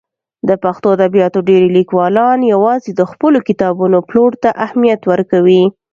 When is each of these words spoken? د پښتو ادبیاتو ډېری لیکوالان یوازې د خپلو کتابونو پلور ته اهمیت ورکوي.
د 0.47 0.51
پښتو 0.63 0.87
ادبیاتو 0.95 1.39
ډېری 1.47 1.69
لیکوالان 1.77 2.39
یوازې 2.53 2.91
د 2.95 3.01
خپلو 3.11 3.37
کتابونو 3.47 3.97
پلور 4.09 4.31
ته 4.43 4.49
اهمیت 4.65 5.01
ورکوي. 5.11 5.63